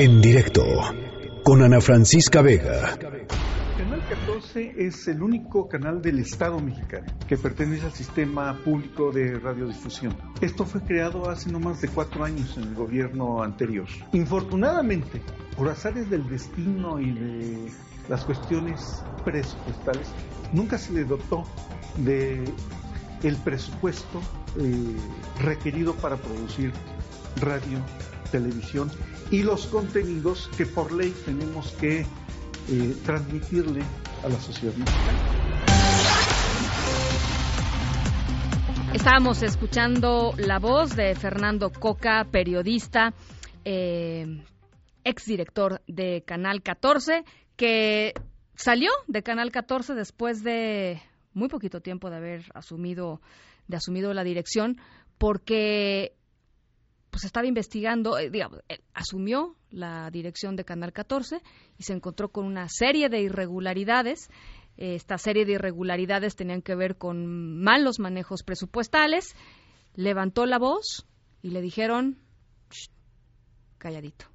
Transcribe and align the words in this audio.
En 0.00 0.20
directo 0.20 0.64
con 1.42 1.60
Ana 1.60 1.80
Francisca 1.80 2.40
Vega. 2.40 2.96
Canal 3.76 4.00
14 4.08 4.74
es 4.78 5.08
el 5.08 5.20
único 5.20 5.66
canal 5.66 6.00
del 6.00 6.20
Estado 6.20 6.60
mexicano 6.60 7.08
que 7.26 7.36
pertenece 7.36 7.86
al 7.86 7.92
sistema 7.92 8.56
público 8.64 9.10
de 9.10 9.40
radiodifusión. 9.40 10.16
Esto 10.40 10.64
fue 10.64 10.82
creado 10.82 11.28
hace 11.28 11.50
no 11.50 11.58
más 11.58 11.80
de 11.80 11.88
cuatro 11.88 12.22
años 12.22 12.56
en 12.56 12.68
el 12.68 12.74
gobierno 12.76 13.42
anterior. 13.42 13.88
Infortunadamente, 14.12 15.20
por 15.56 15.68
azares 15.68 16.08
del 16.08 16.28
destino 16.28 17.00
y 17.00 17.10
de 17.10 17.68
las 18.08 18.24
cuestiones 18.24 19.02
presupuestales, 19.24 20.12
nunca 20.52 20.78
se 20.78 20.92
le 20.92 21.02
dotó 21.02 21.42
de 21.96 22.44
el 23.24 23.36
presupuesto 23.38 24.20
eh, 24.60 24.96
requerido 25.42 25.92
para 25.94 26.14
producir 26.14 26.72
radio, 27.40 27.78
televisión 28.30 28.90
y 29.30 29.42
los 29.42 29.66
contenidos 29.66 30.48
que 30.56 30.66
por 30.66 30.92
ley 30.92 31.14
tenemos 31.24 31.72
que 31.72 32.00
eh, 32.00 32.96
transmitirle 33.04 33.82
a 34.24 34.28
la 34.28 34.40
sociedad 34.40 34.74
mexicana. 34.74 35.18
Estábamos 38.94 39.42
escuchando 39.42 40.34
la 40.38 40.58
voz 40.58 40.96
de 40.96 41.14
Fernando 41.14 41.70
Coca, 41.70 42.26
periodista, 42.30 43.12
eh, 43.64 44.42
exdirector 45.04 45.82
de 45.86 46.22
Canal 46.26 46.62
14, 46.62 47.24
que 47.56 48.14
salió 48.54 48.90
de 49.06 49.22
Canal 49.22 49.50
14 49.50 49.94
después 49.94 50.42
de 50.42 51.00
muy 51.32 51.48
poquito 51.48 51.80
tiempo 51.80 52.10
de 52.10 52.16
haber 52.16 52.44
asumido, 52.54 53.20
de 53.68 53.76
asumido 53.76 54.12
la 54.14 54.24
dirección, 54.24 54.78
porque 55.18 56.12
pues 57.10 57.24
estaba 57.24 57.46
investigando, 57.46 58.18
eh, 58.18 58.30
digamos, 58.30 58.60
asumió 58.94 59.56
la 59.70 60.10
dirección 60.10 60.56
de 60.56 60.64
Canal 60.64 60.92
14 60.92 61.40
y 61.78 61.82
se 61.82 61.92
encontró 61.92 62.30
con 62.30 62.44
una 62.44 62.68
serie 62.68 63.08
de 63.08 63.20
irregularidades. 63.20 64.30
Esta 64.76 65.18
serie 65.18 65.44
de 65.44 65.52
irregularidades 65.52 66.36
tenían 66.36 66.62
que 66.62 66.74
ver 66.74 66.96
con 66.96 67.60
malos 67.60 67.98
manejos 67.98 68.42
presupuestales. 68.42 69.34
Levantó 69.94 70.46
la 70.46 70.58
voz 70.58 71.06
y 71.42 71.50
le 71.50 71.60
dijeron, 71.60 72.18
calladito, 73.78 74.26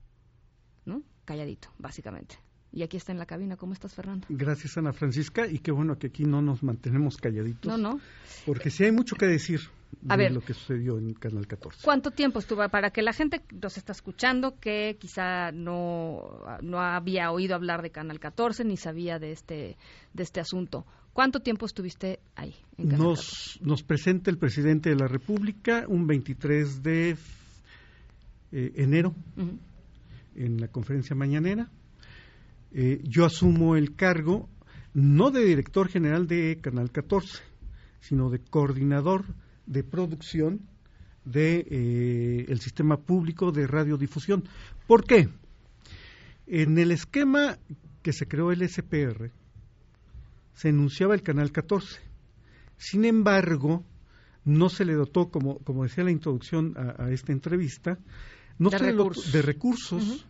¿no? 0.86 1.04
Calladito, 1.26 1.70
básicamente. 1.78 2.43
Y 2.74 2.82
aquí 2.82 2.98
está 2.98 3.12
en 3.12 3.20
la 3.20 3.28
cabina. 3.28 3.56
¿Cómo 3.56 3.74
estás, 3.74 3.94
Fernando? 3.94 4.26
Gracias, 4.30 4.78
Ana 4.78 4.94
Francisca. 4.94 5.46
Y 5.48 5.60
qué 5.60 5.72
bueno 5.72 6.00
que 6.00 6.08
aquí 6.08 6.24
no 6.24 6.42
nos 6.42 6.64
mantenemos 6.64 7.18
calladitos. 7.18 7.72
No, 7.72 7.78
no. 7.78 8.00
Porque 8.48 8.72
sí 8.72 8.84
hay 8.84 8.92
mucho 8.92 9.16
que 9.16 9.28
decir 9.28 9.62
de 10.02 10.30
lo 10.32 10.42
que 10.42 10.56
sucedió 10.56 10.98
en 10.98 11.14
Canal 11.14 11.46
14. 11.46 11.82
¿Cuánto 11.84 12.10
tiempo 12.10 12.40
estuvo? 12.40 12.68
Para 12.70 12.90
que 12.90 13.04
la 13.04 13.14
gente 13.14 13.44
nos 13.62 13.78
está 13.78 13.92
escuchando 13.92 14.60
que 14.60 14.98
quizá 15.00 15.52
no, 15.52 16.42
no 16.64 16.82
había 16.82 17.32
oído 17.32 17.54
hablar 17.54 17.84
de 17.84 17.92
Canal 17.92 18.20
14 18.20 18.66
ni 18.66 18.76
sabía 18.76 19.20
de 19.20 19.34
este, 19.34 19.78
de 20.14 20.24
este 20.24 20.40
asunto. 20.40 20.88
¿Cuánto 21.14 21.42
tiempo 21.42 21.68
estuviste 21.68 22.22
ahí? 22.36 22.56
En 22.80 22.90
Canal 22.90 23.08
nos, 23.10 23.60
nos 23.62 23.84
presenta 23.84 24.32
el 24.32 24.40
presidente 24.40 24.90
de 24.90 24.96
la 24.96 25.08
República 25.08 25.86
un 25.88 26.08
23 26.08 26.82
de 26.82 27.18
eh, 28.52 28.72
enero 28.78 29.14
en 30.36 30.60
la 30.60 30.70
conferencia 30.70 31.16
mañanera 31.16 31.70
eh, 32.74 33.02
yo 33.04 33.26
asumo 33.26 33.76
el 33.76 33.96
cargo 33.96 34.50
no 34.94 35.32
de 35.32 35.46
director 35.46 35.90
general 35.90 36.28
de 36.28 36.60
Canal 36.62 36.92
14, 36.92 37.40
sino 38.00 38.30
de 38.30 38.40
coordinador 38.40 39.26
de 39.66 39.84
producción 39.84 40.62
del 41.26 41.66
de, 41.66 42.46
eh, 42.50 42.58
sistema 42.58 42.98
público 42.98 43.52
de 43.52 43.68
radiodifusión. 43.68 44.44
¿Por 44.88 45.06
qué? 45.06 45.30
En 46.48 46.78
el 46.78 46.92
esquema 46.92 47.58
que 48.02 48.12
se 48.12 48.28
creó 48.28 48.52
el 48.52 48.68
SPR, 48.68 49.32
se 50.54 50.70
enunciaba 50.70 51.16
el 51.16 51.24
Canal 51.24 51.52
14. 51.52 52.02
Sin 52.78 53.06
embargo, 53.06 53.84
no 54.46 54.70
se 54.70 54.84
le 54.84 54.94
dotó, 54.94 55.30
como, 55.30 55.60
como 55.60 55.84
decía 55.84 56.04
la 56.04 56.12
introducción 56.12 56.76
a, 56.76 57.10
esta 57.12 57.32
entrevista, 57.32 57.98
no 58.60 58.70
de 58.70 58.78
se 58.78 58.86
recursos. 58.86 59.26
le 59.26 59.32
dotó 59.32 59.38
de 59.38 59.42
recursos 59.42 60.26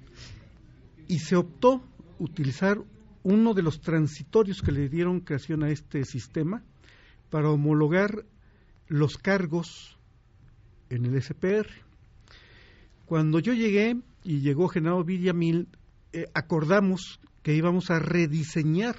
y 1.08 1.20
se 1.20 1.36
optó 1.36 1.84
utilizar 2.24 2.78
uno 3.24 3.54
de 3.54 3.62
los 3.62 3.82
transitorios 3.82 4.62
que 4.62 4.72
le 4.72 4.88
dieron 4.88 5.20
creación 5.20 5.64
a 5.64 5.70
este 5.70 6.06
sistema 6.06 6.64
para 7.30 7.50
homologar 7.50 8.26
los 8.88 9.18
cargos 9.18 9.98
en 10.90 11.06
el 11.06 11.22
SPR. 11.22 11.68
Cuando 13.06 13.40
yo 13.40 13.54
llegué 13.54 13.98
y 14.24 14.40
llegó 14.40 14.70
Genaro 14.70 15.04
Villamil, 15.04 15.68
eh, 16.14 16.28
acordamos 16.34 17.20
que 17.42 17.54
íbamos 17.56 17.92
a 17.92 18.00
rediseñar 18.00 18.96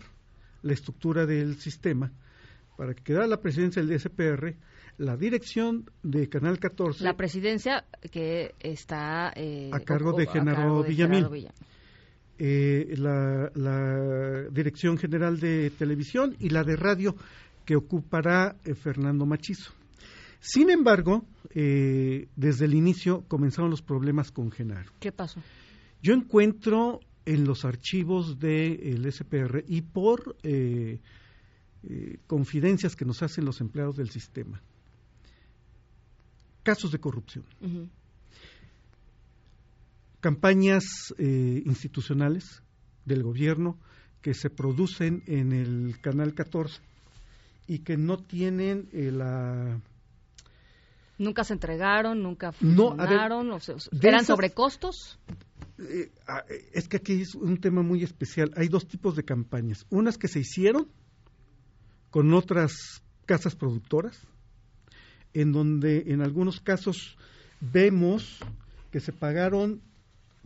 la 0.62 0.74
estructura 0.74 1.24
del 1.24 1.56
sistema 1.56 2.12
para 2.76 2.94
que 2.94 3.02
quedara 3.02 3.26
la 3.26 3.40
presidencia 3.40 3.82
del 3.82 3.98
SPR, 3.98 4.56
la 4.98 5.16
dirección 5.16 5.90
de 6.02 6.28
Canal 6.28 6.58
14. 6.58 7.02
La 7.04 7.16
presidencia 7.16 7.84
que 8.10 8.54
está 8.60 9.32
eh, 9.34 9.70
a 9.72 9.80
cargo 9.80 10.12
de 10.12 10.26
Genaro 10.26 10.82
Villamil. 10.82 11.50
Eh, 12.38 12.94
la, 12.96 14.48
Dirección 14.50 14.98
General 14.98 15.38
de 15.38 15.70
Televisión 15.70 16.36
y 16.40 16.48
la 16.48 16.64
de 16.64 16.76
Radio 16.76 17.14
que 17.64 17.76
ocupará 17.76 18.56
eh, 18.64 18.74
Fernando 18.74 19.24
Machizo. 19.24 19.72
Sin 20.40 20.70
embargo, 20.70 21.24
eh, 21.50 22.28
desde 22.36 22.64
el 22.66 22.74
inicio 22.74 23.24
comenzaron 23.28 23.70
los 23.70 23.82
problemas 23.82 24.30
con 24.32 24.50
Genaro. 24.50 24.92
¿Qué 24.98 25.12
pasó? 25.12 25.40
Yo 26.02 26.12
encuentro 26.12 27.00
en 27.24 27.44
los 27.44 27.64
archivos 27.64 28.38
del 28.38 29.10
SPR 29.10 29.64
y 29.66 29.80
por 29.82 30.36
confidencias 32.26 32.96
que 32.96 33.04
nos 33.04 33.22
hacen 33.22 33.44
los 33.46 33.60
empleados 33.60 33.96
del 33.96 34.10
sistema, 34.10 34.60
casos 36.62 36.92
de 36.92 36.98
corrupción 36.98 37.44
campañas 40.24 41.12
eh, 41.18 41.62
institucionales 41.66 42.62
del 43.04 43.22
gobierno 43.22 43.78
que 44.22 44.32
se 44.32 44.48
producen 44.48 45.22
en 45.26 45.52
el 45.52 46.00
Canal 46.00 46.32
14 46.32 46.80
y 47.66 47.80
que 47.80 47.98
no 47.98 48.16
tienen 48.16 48.88
eh, 48.94 49.10
la... 49.12 49.82
Nunca 51.18 51.44
se 51.44 51.52
entregaron, 51.52 52.22
nunca 52.22 52.52
funcionaron, 52.52 53.48
no, 53.48 53.58
¿eran 54.00 54.24
sobrecostos? 54.24 55.18
Eh, 55.78 56.10
ah, 56.26 56.42
es 56.72 56.88
que 56.88 56.96
aquí 56.96 57.20
es 57.20 57.34
un 57.34 57.58
tema 57.58 57.82
muy 57.82 58.02
especial. 58.02 58.50
Hay 58.56 58.68
dos 58.68 58.88
tipos 58.88 59.16
de 59.16 59.24
campañas. 59.24 59.84
Unas 59.90 60.16
que 60.16 60.28
se 60.28 60.40
hicieron 60.40 60.88
con 62.10 62.32
otras 62.32 62.72
casas 63.26 63.56
productoras, 63.56 64.18
en 65.34 65.52
donde 65.52 66.04
en 66.06 66.22
algunos 66.22 66.60
casos 66.60 67.18
vemos 67.60 68.38
que 68.90 69.00
se 69.00 69.12
pagaron 69.12 69.82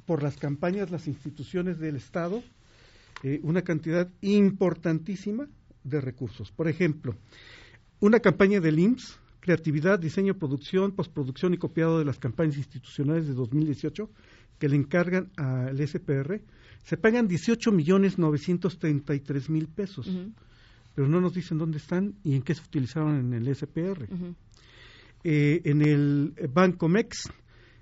por 0.08 0.22
las 0.22 0.38
campañas, 0.38 0.91
las 0.91 1.06
instituciones 1.06 1.78
del 1.78 1.96
Estado, 1.96 2.42
eh, 3.22 3.41
una 3.42 3.60
cantidad 3.60 4.08
importantísima 4.22 5.46
de 5.84 6.00
recursos. 6.00 6.50
Por 6.50 6.66
ejemplo, 6.66 7.14
una 8.00 8.18
campaña 8.20 8.58
del 8.58 8.78
IMSS, 8.78 9.18
creatividad, 9.41 9.98
diseño, 9.98 10.32
producción, 10.32 10.92
postproducción 10.92 11.52
y 11.52 11.58
copiado 11.58 11.98
de 11.98 12.06
las 12.06 12.18
campañas 12.18 12.56
institucionales 12.56 13.28
de 13.28 13.34
2018, 13.34 14.08
que 14.58 14.68
le 14.70 14.76
encargan 14.76 15.28
al 15.36 15.86
SPR, 15.86 16.41
se 16.84 16.97
pagan 16.97 17.28
18 17.28 17.70
millones 17.70 18.16
933 18.18 19.50
mil 19.50 19.68
pesos. 19.68 20.08
Pero 20.94 21.06
no 21.06 21.20
nos 21.20 21.34
dicen 21.34 21.58
dónde 21.58 21.76
están 21.76 22.14
y 22.24 22.34
en 22.34 22.41
qué 22.41 22.54
se 22.54 22.62
utilizaron 22.62 23.14
en 23.14 23.34
el 23.34 23.54
SPR. 23.54 24.08
Eh, 25.22 25.60
en 25.64 25.82
el 25.82 26.32
Banco 26.50 26.88
MEX, 26.88 27.28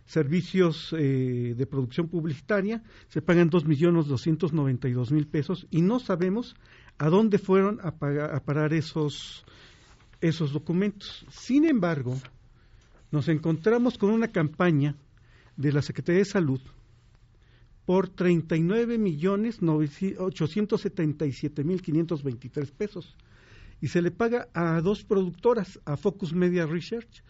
servicios 0.07 0.95
eh, 0.97 1.55
de 1.57 1.67
producción 1.67 2.09
publicitaria, 2.09 2.83
se 3.09 3.21
pagan 3.21 3.51
dos 3.51 3.65
millones 3.65 4.07
doscientos 4.07 4.53
noventa 4.53 4.89
y 4.89 4.93
dos 4.93 5.11
mil 5.11 5.27
pesos 5.27 5.67
y 5.71 5.83
no 5.83 5.99
sabemos 5.99 6.55
a 6.99 7.09
dónde 7.11 7.39
fueron 7.39 7.81
a, 7.81 7.89
a 7.89 8.41
parar 8.45 8.73
esos, 8.73 9.45
esos 10.21 10.53
documentos. 10.53 11.27
Sin 11.31 11.65
embargo, 11.65 12.17
nos 13.11 13.29
encontramos 13.29 13.99
con 13.99 14.11
una 14.11 14.29
campaña 14.29 14.97
de 15.57 15.73
la 15.73 15.83
Secretaría 15.83 16.21
de 16.21 16.25
Salud 16.25 16.61
por 17.85 18.09
treinta 18.09 18.57
y 18.57 18.63
nueve 18.63 18.99
millones 18.99 19.61
ochocientos 20.19 20.81
setenta 20.81 21.27
y 21.27 21.33
siete 21.33 21.65
mil 21.65 21.83
quinientos 21.83 22.23
veintitrés 22.23 22.71
pesos 22.71 23.17
y 23.81 23.89
se 23.89 24.03
le 24.03 24.11
paga 24.11 24.49
a 24.55 24.81
dos 24.81 25.05
productoras, 25.05 25.81
a 25.85 25.97
Focus 25.97 26.33
Media 26.33 26.67
Research 26.67 27.23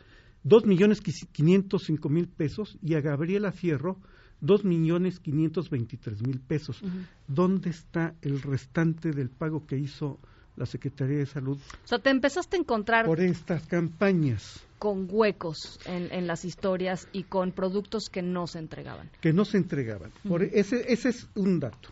dos 0.46 0.64
millones 0.64 1.00
quinientos 1.00 1.82
cinco 1.86 2.08
mil 2.08 2.28
pesos 2.28 2.78
y 2.80 2.94
a 2.94 3.00
Gabriela 3.00 3.50
Fierro 3.50 3.98
dos 4.40 4.64
millones 4.64 5.18
quinientos 5.18 5.70
veintitrés 5.70 6.22
mil 6.22 6.38
pesos. 6.38 6.80
¿Dónde 7.26 7.70
está 7.70 8.14
el 8.22 8.40
restante 8.40 9.10
del 9.10 9.28
pago 9.28 9.66
que 9.66 9.76
hizo 9.76 10.20
la 10.56 10.64
Secretaría 10.64 11.18
de 11.18 11.26
Salud. 11.26 11.58
O 11.58 11.86
sea, 11.86 11.98
te 11.98 12.08
empezaste 12.08 12.56
a 12.56 12.60
encontrar 12.60 13.04
por 13.04 13.20
estas 13.20 13.66
campañas. 13.66 14.58
Con 14.78 15.06
huecos 15.10 15.78
en, 15.84 16.10
en 16.10 16.26
las 16.26 16.46
historias 16.46 17.08
y 17.12 17.24
con 17.24 17.52
productos 17.52 18.08
que 18.10 18.22
no 18.22 18.46
se 18.46 18.58
entregaban. 18.58 19.10
Que 19.20 19.34
no 19.34 19.44
se 19.44 19.58
entregaban. 19.58 20.12
por 20.26 20.42
ese, 20.42 20.90
ese 20.90 21.10
es 21.10 21.28
un 21.34 21.60
dato. 21.60 21.90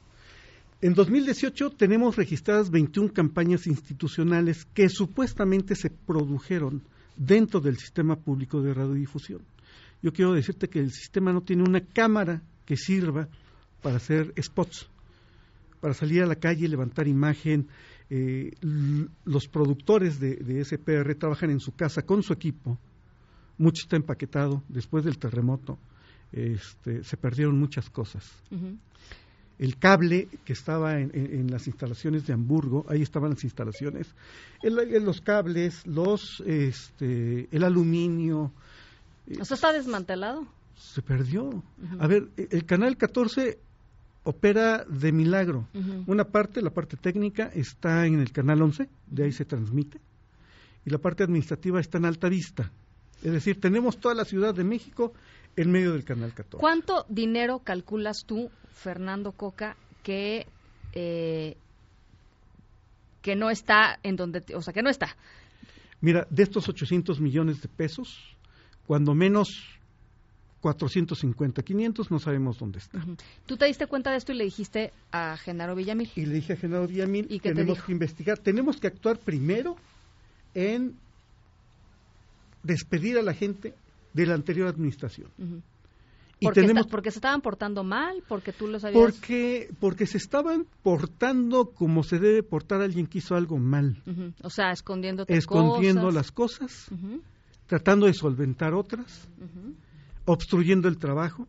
En 0.80 0.94
2018 0.94 1.72
tenemos 1.72 2.16
registradas 2.16 2.70
21 2.70 3.12
campañas 3.12 3.66
institucionales 3.66 4.66
que 4.74 4.88
supuestamente 4.88 5.74
se 5.74 5.90
produjeron 5.90 6.82
dentro 7.16 7.60
del 7.60 7.76
sistema 7.76 8.16
público 8.16 8.62
de 8.62 8.74
radiodifusión. 8.74 9.42
Yo 10.02 10.12
quiero 10.12 10.32
decirte 10.32 10.68
que 10.68 10.80
el 10.80 10.90
sistema 10.90 11.32
no 11.32 11.42
tiene 11.42 11.62
una 11.62 11.80
cámara 11.80 12.42
que 12.66 12.76
sirva 12.76 13.28
para 13.82 13.96
hacer 13.96 14.32
spots, 14.40 14.88
para 15.80 15.94
salir 15.94 16.22
a 16.22 16.26
la 16.26 16.36
calle, 16.36 16.68
levantar 16.68 17.08
imagen. 17.08 17.68
Eh, 18.10 18.52
los 18.60 19.48
productores 19.48 20.20
de, 20.20 20.36
de, 20.36 20.64
SPR 20.64 21.14
trabajan 21.14 21.50
en 21.50 21.60
su 21.60 21.72
casa 21.72 22.02
con 22.02 22.22
su 22.22 22.32
equipo. 22.32 22.78
Mucho 23.56 23.82
está 23.82 23.96
empaquetado. 23.96 24.62
Después 24.68 25.04
del 25.04 25.18
terremoto 25.18 25.78
este, 26.32 27.04
se 27.04 27.16
perdieron 27.16 27.58
muchas 27.58 27.88
cosas. 27.90 28.30
El 29.58 29.78
cable 29.78 30.28
que 30.44 30.52
estaba 30.52 30.98
en, 30.98 31.50
las 31.50 31.66
instalaciones 31.68 32.26
de 32.26 32.32
Hamburgo, 32.32 32.84
ahí 32.88 33.02
estaban 33.02 33.30
las 33.30 33.44
instalaciones, 33.44 34.14
los 34.62 35.20
cables, 35.20 35.86
los, 35.86 36.42
este, 36.44 37.48
el 37.52 37.62
aluminio, 37.62 38.52
¿Eso 39.26 39.54
está 39.54 39.72
desmantelado? 39.72 40.46
Se 40.76 41.02
perdió. 41.02 41.62
A 41.98 42.06
ver, 42.06 42.28
e, 42.36 42.48
el 42.50 42.64
canal 42.66 42.96
14 42.96 43.58
opera 44.24 44.84
de 44.84 45.12
milagro. 45.12 45.68
Una 46.06 46.24
parte, 46.24 46.62
la 46.62 46.70
parte 46.70 46.96
técnica, 46.96 47.50
está 47.54 48.06
en 48.06 48.20
el 48.20 48.32
canal 48.32 48.62
11, 48.62 48.88
de 49.06 49.24
ahí 49.24 49.32
se 49.32 49.44
transmite, 49.44 50.00
y 50.86 50.90
la 50.90 50.98
parte 50.98 51.22
administrativa 51.22 51.78
está 51.78 51.98
en 51.98 52.06
Alta 52.06 52.28
Vista. 52.28 52.70
Es 53.22 53.32
decir, 53.32 53.60
tenemos 53.60 53.98
toda 53.98 54.14
la 54.14 54.24
Ciudad 54.24 54.54
de 54.54 54.64
México 54.64 55.12
en 55.56 55.70
medio 55.70 55.92
del 55.92 56.04
canal 56.04 56.32
14. 56.32 56.58
¿Cuánto 56.60 57.06
dinero 57.08 57.60
calculas 57.60 58.24
tú, 58.26 58.50
Fernando 58.72 59.32
Coca, 59.32 59.76
que 60.02 60.46
eh, 60.92 61.56
que 63.22 63.34
no 63.36 63.50
está 63.50 63.98
en 64.02 64.16
donde, 64.16 64.44
o 64.54 64.60
sea, 64.60 64.74
que 64.74 64.82
no 64.82 64.90
está? 64.90 65.16
Mira, 66.02 66.26
de 66.28 66.42
estos 66.42 66.68
800 66.68 67.20
millones 67.20 67.62
de 67.62 67.68
pesos, 67.68 68.36
cuando 68.86 69.14
menos 69.14 69.48
450, 70.60 71.62
500, 71.62 72.10
no 72.10 72.18
sabemos 72.18 72.58
dónde 72.58 72.78
está. 72.78 73.02
¿Tú 73.46 73.56
te 73.56 73.64
diste 73.64 73.86
cuenta 73.86 74.10
de 74.10 74.18
esto 74.18 74.32
y 74.32 74.36
le 74.36 74.44
dijiste 74.44 74.92
a 75.10 75.36
Genaro 75.38 75.74
Villamil? 75.74 76.10
Y 76.16 76.26
le 76.26 76.34
dije 76.34 76.52
a 76.52 76.56
Genaro 76.56 76.86
Villamil, 76.86 77.26
¿Y 77.30 77.40
tenemos 77.40 77.82
que 77.82 77.92
investigar, 77.92 78.38
tenemos 78.38 78.78
que 78.78 78.88
actuar 78.88 79.18
primero 79.18 79.76
en 80.54 80.94
despedir 82.62 83.18
a 83.18 83.22
la 83.22 83.32
gente 83.32 83.74
de 84.14 84.26
la 84.26 84.34
anterior 84.34 84.66
administración. 84.66 85.30
Y 86.40 86.46
porque, 86.46 86.62
tenemos, 86.62 86.86
porque 86.86 87.10
se 87.10 87.18
estaban 87.18 87.40
portando 87.42 87.84
mal, 87.84 88.22
porque 88.26 88.52
tú 88.52 88.66
lo 88.66 88.80
sabías. 88.80 89.00
Porque, 89.00 89.68
porque 89.78 90.06
se 90.06 90.18
estaban 90.18 90.66
portando 90.82 91.70
como 91.70 92.02
se 92.02 92.18
debe 92.18 92.42
portar 92.42 92.80
alguien 92.80 93.06
que 93.06 93.18
hizo 93.18 93.34
algo 93.34 93.58
mal. 93.58 94.02
O 94.42 94.50
sea, 94.50 94.70
escondiendo 94.70 95.24
Escondiendo 95.28 96.10
las 96.10 96.32
cosas 96.32 96.90
tratando 97.66 98.06
de 98.06 98.14
solventar 98.14 98.74
otras, 98.74 99.28
obstruyendo 100.24 100.88
el 100.88 100.98
trabajo. 100.98 101.48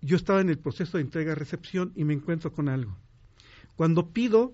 Yo 0.00 0.16
estaba 0.16 0.40
en 0.40 0.48
el 0.48 0.58
proceso 0.58 0.98
de 0.98 1.04
entrega-recepción 1.04 1.92
y 1.94 2.04
me 2.04 2.14
encuentro 2.14 2.52
con 2.52 2.68
algo. 2.68 2.96
Cuando 3.76 4.10
pido, 4.10 4.52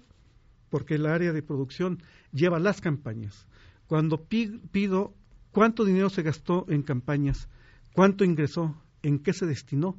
porque 0.69 0.97
el 0.97 1.07
área 1.07 1.33
de 1.33 1.43
producción 1.43 2.03
lleva 2.33 2.59
las 2.59 2.81
campañas, 2.81 3.47
cuando 3.87 4.23
pido 4.23 5.15
cuánto 5.53 5.85
dinero 5.85 6.11
se 6.11 6.23
gastó 6.23 6.67
en 6.69 6.83
campañas, 6.83 7.49
cuánto 7.93 8.25
ingresó, 8.25 8.77
en 9.03 9.19
qué 9.19 9.33
se 9.33 9.47
destinó, 9.47 9.97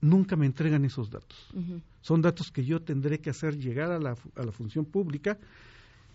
nunca 0.00 0.36
me 0.36 0.46
entregan 0.46 0.84
esos 0.84 1.10
datos. 1.10 1.48
Son 2.02 2.20
datos 2.20 2.50
que 2.50 2.64
yo 2.64 2.82
tendré 2.82 3.20
que 3.20 3.30
hacer 3.30 3.56
llegar 3.58 3.90
a 3.90 3.98
la, 3.98 4.16
a 4.36 4.42
la 4.42 4.52
función 4.52 4.84
pública. 4.84 5.38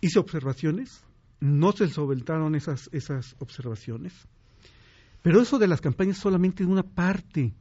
Hice 0.00 0.18
observaciones, 0.18 1.04
no 1.40 1.72
se 1.72 1.88
solventaron 1.88 2.54
esas, 2.54 2.88
esas 2.92 3.34
observaciones. 3.38 4.12
Pero 5.22 5.40
eso 5.40 5.58
de 5.58 5.66
las 5.66 5.80
campañas 5.80 6.16
es 6.16 6.22
solamente 6.22 6.64
una 6.64 6.82
parte 6.82 7.52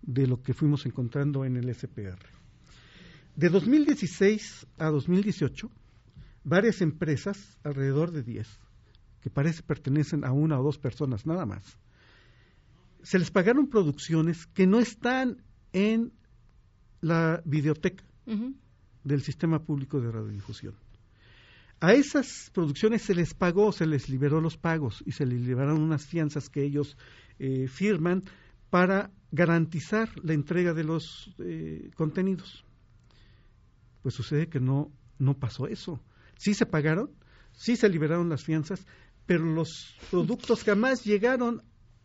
de 0.00 0.26
lo 0.26 0.42
que 0.42 0.54
fuimos 0.54 0.86
encontrando 0.86 1.44
en 1.44 1.56
el 1.56 1.74
SPR. 1.74 2.18
De 3.36 3.48
2016 3.48 4.66
a 4.78 4.90
2018, 4.90 5.70
varias 6.44 6.80
empresas, 6.80 7.58
alrededor 7.64 8.12
de 8.12 8.22
10, 8.22 8.48
que 9.22 9.30
parece 9.30 9.62
pertenecen 9.62 10.24
a 10.24 10.32
una 10.32 10.60
o 10.60 10.62
dos 10.62 10.78
personas 10.78 11.24
nada 11.26 11.46
más, 11.46 11.78
se 13.02 13.18
les 13.18 13.30
pagaron 13.30 13.68
producciones 13.68 14.46
que 14.46 14.66
no 14.66 14.78
están 14.78 15.42
en 15.72 16.12
la 17.00 17.42
videoteca 17.44 18.04
del 19.04 19.22
sistema 19.22 19.64
público 19.64 20.00
de 20.00 20.10
radiodifusión. 20.10 20.74
A 21.80 21.94
esas 21.94 22.50
producciones 22.54 23.02
se 23.02 23.14
les 23.14 23.34
pagó, 23.34 23.72
se 23.72 23.86
les 23.86 24.08
liberó 24.08 24.40
los 24.40 24.56
pagos 24.56 25.02
y 25.04 25.12
se 25.12 25.26
les 25.26 25.40
liberaron 25.40 25.82
unas 25.82 26.06
fianzas 26.06 26.48
que 26.48 26.62
ellos 26.62 26.96
eh, 27.40 27.66
firman 27.66 28.22
para 28.70 29.10
garantizar 29.32 30.08
la 30.22 30.34
entrega 30.34 30.74
de 30.74 30.84
los 30.84 31.34
eh, 31.38 31.90
contenidos. 31.96 32.64
Pues 34.02 34.14
sucede 34.14 34.48
que 34.48 34.60
no, 34.60 34.92
no 35.18 35.34
pasó 35.34 35.66
eso. 35.66 36.00
Sí 36.36 36.54
se 36.54 36.66
pagaron, 36.66 37.10
sí 37.52 37.74
se 37.74 37.88
liberaron 37.88 38.28
las 38.28 38.44
fianzas, 38.44 38.86
pero 39.26 39.44
los 39.44 39.96
productos 40.10 40.64
jamás 40.64 41.04
llegaron 41.04 41.62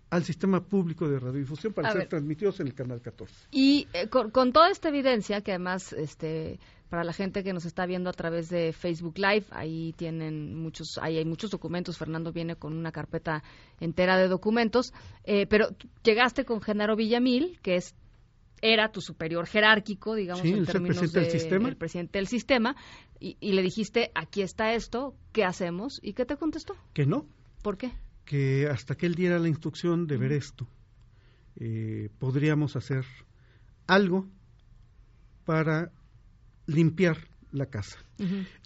al 0.10 0.24
sistema 0.24 0.64
público 0.64 1.08
de 1.10 1.20
radiodifusión 1.20 1.74
para 1.74 1.92
ser 1.92 2.08
transmitidos 2.08 2.60
en 2.60 2.68
el 2.68 2.74
canal 2.74 3.02
14. 3.02 3.48
Y 3.52 3.88
eh, 3.94 4.08
con, 4.08 4.32
con, 4.32 4.54
toda 4.54 4.70
esta 4.70 4.90
evidencia, 4.90 5.42
que 5.42 5.52
además 5.52 5.92
este, 5.94 6.60
para 6.90 7.04
la 7.04 7.14
gente 7.14 7.44
que 7.44 7.54
nos 7.54 7.66
está 7.66 7.86
viendo 7.86 8.10
a 8.10 8.14
través 8.14 8.50
de 8.50 8.72
Facebook 8.72 9.18
Live, 9.18 9.46
ahí 9.52 9.94
tienen 9.98 10.56
muchos, 10.56 10.98
ahí 11.02 11.18
hay 11.18 11.26
muchos 11.26 11.52
documentos. 11.52 11.98
Fernando 11.98 12.32
viene 12.32 12.56
con 12.56 12.74
una 12.74 12.92
carpeta 12.92 13.44
entera 13.80 14.18
de 14.18 14.28
documentos, 14.28 14.94
eh, 15.26 15.46
pero 15.48 15.70
llegaste 16.04 16.46
con 16.46 16.62
Genaro 16.62 16.96
Villamil, 16.96 17.60
que 17.62 17.76
es 17.76 17.94
era 18.62 18.92
tu 18.92 19.02
superior 19.02 19.46
jerárquico, 19.46 20.16
digamos, 20.16 20.44
en 20.46 20.66
términos 20.66 20.98
presidente 20.98 21.20
del 21.20 21.32
sistema. 21.32 21.70
el 21.70 21.78
presidente 21.78 22.20
del 22.20 22.28
sistema, 22.28 22.76
y, 23.20 23.38
y, 23.40 23.54
le 23.54 23.62
dijiste, 23.62 24.12
aquí 24.16 24.42
está 24.42 24.74
esto, 24.74 25.16
¿qué 25.32 25.44
hacemos? 25.44 26.00
¿Y 26.04 26.14
qué 26.14 26.26
te 26.26 26.38
contestó? 26.38 26.76
Que 26.94 27.06
no. 27.06 27.28
¿Por 27.62 27.78
qué? 27.78 27.92
Que 28.26 28.68
hasta 28.68 28.96
que 28.96 29.06
él 29.06 29.16
diera 29.16 29.40
la 29.40 29.48
instrucción 29.48 30.08
de 30.08 30.18
ver 30.18 30.32
esto, 30.32 30.68
eh, 31.56 32.10
podríamos 32.20 32.76
hacer 32.76 33.06
algo 33.88 34.28
para 35.46 35.92
limpiar 36.68 37.18
la 37.52 37.68
casa. 37.68 37.98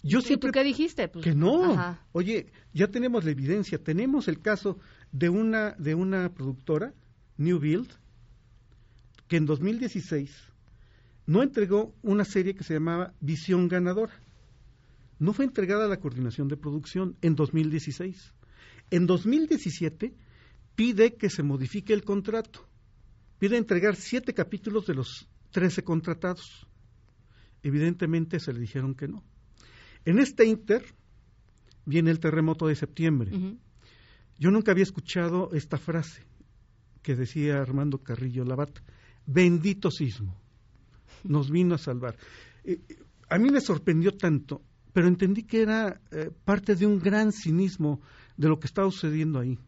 Yo 0.02 0.20
siempre 0.20 0.48
¿Y 0.48 0.52
tú 0.52 0.58
qué 0.58 0.64
dijiste? 0.64 1.08
Pues, 1.08 1.24
que 1.24 1.34
no. 1.34 1.98
Oye, 2.12 2.52
ya 2.72 2.88
tenemos 2.88 3.24
la 3.24 3.30
evidencia. 3.30 3.78
Tenemos 3.78 4.28
el 4.28 4.40
caso 4.40 4.78
de 5.12 5.28
una 5.28 5.72
de 5.72 5.94
una 5.94 6.32
productora, 6.34 6.92
New 7.36 7.58
Build, 7.58 7.98
que 9.32 9.38
en 9.38 9.46
2016 9.46 10.30
no 11.24 11.42
entregó 11.42 11.94
una 12.02 12.22
serie 12.22 12.54
que 12.54 12.64
se 12.64 12.74
llamaba 12.74 13.14
Visión 13.18 13.66
Ganadora. 13.66 14.12
No 15.18 15.32
fue 15.32 15.46
entregada 15.46 15.86
a 15.86 15.88
la 15.88 16.00
coordinación 16.00 16.48
de 16.48 16.58
producción 16.58 17.16
en 17.22 17.34
2016. 17.34 18.34
En 18.90 19.06
2017 19.06 20.14
pide 20.74 21.14
que 21.14 21.30
se 21.30 21.42
modifique 21.42 21.94
el 21.94 22.04
contrato. 22.04 22.68
Pide 23.38 23.56
entregar 23.56 23.96
siete 23.96 24.34
capítulos 24.34 24.86
de 24.86 24.96
los 24.96 25.26
trece 25.50 25.82
contratados 25.82 26.66
evidentemente 27.62 28.38
se 28.38 28.52
le 28.52 28.60
dijeron 28.60 28.94
que 28.94 29.08
no. 29.08 29.24
En 30.04 30.18
este 30.18 30.44
inter 30.44 30.84
viene 31.86 32.10
el 32.10 32.20
terremoto 32.20 32.66
de 32.66 32.74
septiembre. 32.74 33.30
Yo 34.38 34.50
nunca 34.50 34.72
había 34.72 34.84
escuchado 34.84 35.48
esta 35.54 35.78
frase 35.78 36.22
que 37.00 37.16
decía 37.16 37.62
Armando 37.62 37.96
Carrillo 37.96 38.44
Labat, 38.44 38.78
bendito 39.26 39.90
sismo, 39.90 40.36
nos 41.24 41.50
vino 41.50 41.74
a 41.74 41.78
salvar. 41.78 42.16
Eh, 42.64 42.80
a 43.28 43.38
mí 43.38 43.50
me 43.50 43.60
sorprendió 43.60 44.12
tanto, 44.12 44.62
pero 44.92 45.08
entendí 45.08 45.44
que 45.44 45.62
era 45.62 46.00
eh, 46.10 46.30
parte 46.44 46.74
de 46.74 46.86
un 46.86 46.98
gran 46.98 47.32
cinismo 47.32 48.00
de 48.36 48.48
lo 48.48 48.58
que 48.58 48.66
estaba 48.66 48.90
sucediendo 48.90 49.38
ahí. 49.38 49.58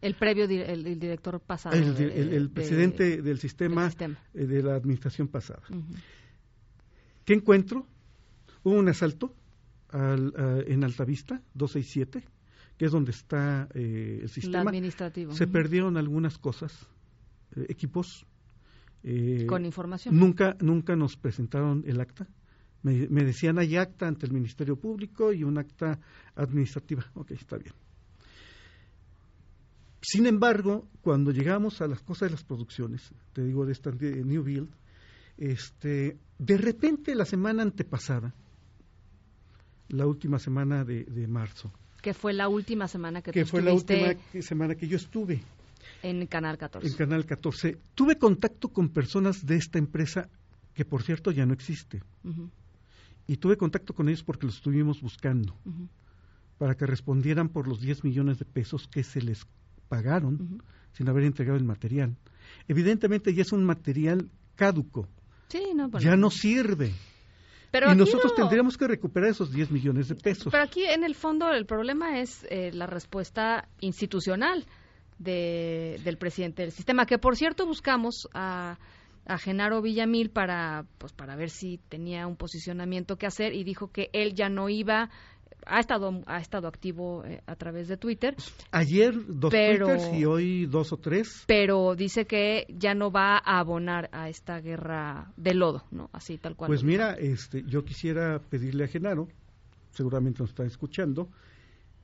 El 0.00 0.14
previo, 0.14 0.44
el, 0.44 0.84
director 1.00 1.40
pasado. 1.40 1.74
El, 1.74 2.50
presidente 2.50 3.22
del 3.22 3.38
sistema, 3.38 3.90
eh, 4.34 4.46
de 4.46 4.62
la 4.62 4.76
administración 4.76 5.26
pasada. 5.26 5.62
¿Qué 7.24 7.34
encuentro? 7.34 7.86
Hubo 8.62 8.74
un 8.74 8.88
asalto 8.88 9.34
al, 9.88 10.32
en 10.66 10.84
Altavista, 10.84 11.40
267, 11.54 12.22
que 12.76 12.84
es 12.84 12.92
donde 12.92 13.10
está 13.10 13.68
eh, 13.74 14.20
el 14.22 14.28
sistema. 14.28 14.70
administrativo. 14.70 15.32
Se 15.32 15.46
perdieron 15.46 15.96
algunas 15.96 16.38
cosas, 16.38 16.72
eh, 17.56 17.66
equipos. 17.68 18.26
Eh, 19.02 19.46
Con 19.46 19.64
información. 19.64 20.18
Nunca, 20.18 20.56
nunca 20.60 20.96
nos 20.96 21.16
presentaron 21.16 21.84
el 21.86 22.00
acta. 22.00 22.26
Me, 22.82 23.08
me 23.08 23.24
decían 23.24 23.58
hay 23.58 23.76
acta 23.76 24.06
ante 24.06 24.26
el 24.26 24.32
Ministerio 24.32 24.76
Público 24.76 25.32
y 25.32 25.44
un 25.44 25.58
acta 25.58 25.98
administrativa. 26.34 27.04
Ok, 27.14 27.32
está 27.32 27.56
bien. 27.56 27.72
Sin 30.00 30.26
embargo, 30.26 30.86
cuando 31.02 31.32
llegamos 31.32 31.80
a 31.80 31.88
las 31.88 32.00
cosas 32.00 32.28
de 32.28 32.36
las 32.36 32.44
producciones, 32.44 33.10
te 33.32 33.42
digo 33.44 33.66
de 33.66 33.72
esta 33.72 33.90
de 33.90 34.24
New 34.24 34.44
Build, 34.44 34.68
este, 35.36 36.16
de 36.38 36.58
repente 36.58 37.14
la 37.14 37.24
semana 37.24 37.62
antepasada, 37.62 38.32
la 39.88 40.06
última 40.06 40.38
semana 40.38 40.84
de, 40.84 41.04
de 41.04 41.26
marzo, 41.26 41.72
Que 42.02 42.14
fue 42.14 42.32
la 42.32 42.48
última 42.48 42.86
semana 42.86 43.20
que, 43.20 43.32
que 43.32 43.42
tú 43.42 43.50
fue 43.50 43.62
la 43.62 43.72
última 43.72 44.14
semana 44.40 44.74
que 44.76 44.86
yo 44.86 44.96
estuve 44.96 45.42
en 46.02 46.26
Canal 46.26 46.58
14. 46.58 46.86
en 46.88 46.94
Canal 46.94 47.24
14, 47.26 47.78
tuve 47.94 48.16
contacto 48.18 48.68
con 48.68 48.88
personas 48.90 49.44
de 49.44 49.56
esta 49.56 49.78
empresa 49.78 50.28
que 50.74 50.84
por 50.84 51.02
cierto 51.02 51.30
ya 51.30 51.46
no 51.46 51.54
existe. 51.54 52.02
Y 53.26 53.36
tuve 53.38 53.56
contacto 53.56 53.94
con 53.94 54.08
ellos 54.08 54.22
porque 54.22 54.46
los 54.46 54.56
estuvimos 54.56 55.00
buscando 55.00 55.56
para 56.58 56.74
que 56.74 56.86
respondieran 56.86 57.48
por 57.48 57.66
los 57.68 57.80
10 57.80 58.04
millones 58.04 58.38
de 58.38 58.44
pesos 58.44 58.86
que 58.88 59.02
se 59.02 59.20
les 59.20 59.46
pagaron 59.88 60.62
sin 60.92 61.08
haber 61.08 61.24
entregado 61.24 61.56
el 61.58 61.64
material. 61.64 62.16
Evidentemente 62.68 63.34
ya 63.34 63.42
es 63.42 63.52
un 63.52 63.64
material 63.64 64.30
caduco, 64.54 65.08
Sí, 65.48 65.62
no, 65.74 65.88
bueno. 65.88 66.04
ya 66.04 66.16
no 66.16 66.30
sirve. 66.30 66.92
Pero 67.70 67.92
y 67.92 67.96
nosotros 67.96 68.32
no- 68.32 68.42
tendríamos 68.44 68.76
que 68.78 68.86
recuperar 68.88 69.30
esos 69.30 69.52
10 69.52 69.70
millones 69.70 70.08
de 70.08 70.14
pesos. 70.14 70.48
Pero 70.50 70.62
aquí, 70.62 70.84
en 70.84 71.04
el 71.04 71.14
fondo, 71.14 71.50
el 71.50 71.66
problema 71.66 72.20
es 72.20 72.46
eh, 72.48 72.70
la 72.72 72.86
respuesta 72.86 73.68
institucional 73.80 74.64
de- 75.18 76.00
del 76.04 76.16
presidente 76.18 76.62
del 76.62 76.72
sistema, 76.72 77.06
que 77.06 77.18
por 77.18 77.36
cierto 77.36 77.66
buscamos 77.66 78.28
a, 78.34 78.78
a 79.26 79.38
Genaro 79.38 79.82
Villamil 79.82 80.30
para, 80.30 80.84
pues, 80.98 81.12
para 81.12 81.36
ver 81.36 81.50
si 81.50 81.78
tenía 81.88 82.26
un 82.26 82.36
posicionamiento 82.36 83.16
que 83.16 83.26
hacer 83.26 83.54
y 83.54 83.64
dijo 83.64 83.90
que 83.90 84.10
él 84.12 84.34
ya 84.34 84.48
no 84.48 84.68
iba, 84.68 85.10
ha 85.68 85.80
estado, 85.80 86.22
ha 86.26 86.38
estado 86.38 86.68
activo 86.68 87.24
eh, 87.24 87.40
a 87.46 87.56
través 87.56 87.88
de 87.88 87.96
Twitter, 87.96 88.36
Ayer 88.70 89.14
dos 89.26 89.50
Pero- 89.50 90.14
y 90.14 90.24
hoy 90.24 90.66
dos 90.66 90.92
o 90.92 90.98
tres. 90.98 91.42
pero 91.46 91.94
dice 91.96 92.26
que 92.26 92.66
ya 92.68 92.94
no 92.94 93.10
va 93.10 93.36
a 93.38 93.58
abonar 93.58 94.08
a 94.12 94.28
esta 94.28 94.60
guerra 94.60 95.32
de 95.36 95.54
lodo, 95.54 95.82
¿no? 95.90 96.08
Así 96.12 96.36
tal 96.38 96.54
cual. 96.54 96.68
Pues 96.68 96.84
mira, 96.84 97.14
este, 97.14 97.64
yo 97.66 97.84
quisiera 97.84 98.38
pedirle 98.38 98.84
a 98.84 98.88
Genaro, 98.88 99.26
seguramente 99.90 100.40
nos 100.42 100.50
está 100.50 100.64
escuchando, 100.64 101.30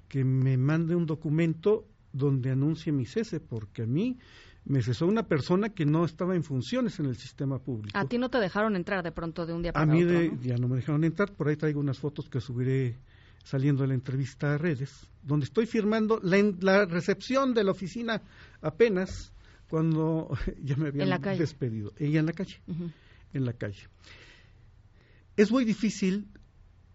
que 0.08 0.24
me 0.24 0.56
mande 0.56 0.96
un 0.96 1.06
documento 1.06 1.84
donde 2.12 2.50
anuncie 2.50 2.92
mi 2.92 3.06
cese, 3.06 3.40
porque 3.40 3.82
a 3.82 3.86
mí 3.86 4.18
me 4.64 4.82
cesó 4.82 5.06
una 5.06 5.24
persona 5.26 5.70
que 5.70 5.84
no 5.84 6.04
estaba 6.04 6.36
en 6.36 6.44
funciones 6.44 6.98
en 7.00 7.06
el 7.06 7.16
sistema 7.16 7.58
público. 7.58 7.98
A 7.98 8.04
ti 8.06 8.18
no 8.18 8.28
te 8.28 8.38
dejaron 8.38 8.76
entrar 8.76 9.02
de 9.02 9.10
pronto 9.10 9.44
de 9.46 9.52
un 9.52 9.62
día 9.62 9.70
A 9.70 9.74
para 9.74 9.86
mí 9.86 10.04
otro, 10.04 10.18
de- 10.18 10.28
¿no? 10.30 10.42
ya 10.42 10.56
no 10.56 10.68
me 10.68 10.76
dejaron 10.76 11.02
entrar, 11.04 11.32
por 11.32 11.48
ahí 11.48 11.56
traigo 11.56 11.80
unas 11.80 11.98
fotos 11.98 12.28
que 12.28 12.40
subiré 12.40 12.96
saliendo 13.44 13.82
de 13.82 13.88
la 13.88 13.94
entrevista 13.94 14.54
a 14.54 14.58
redes, 14.58 15.08
donde 15.22 15.44
estoy 15.44 15.66
firmando 15.66 16.20
la, 16.22 16.36
la 16.60 16.84
recepción 16.86 17.54
de 17.54 17.64
la 17.64 17.72
oficina 17.72 18.22
apenas 18.60 19.32
cuando 19.68 20.30
ya 20.62 20.76
me 20.76 20.88
habían 20.88 21.20
despedido. 21.38 21.92
Ella 21.98 22.20
en 22.20 22.26
la 22.26 22.32
calle 22.32 22.60
en 23.34 23.44
la 23.46 23.54
calle. 23.54 23.88
Es 25.36 25.50
muy 25.50 25.64
difícil 25.64 26.28